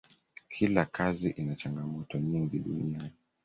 [0.49, 3.13] kila kazi ina changamoto nyingi duniani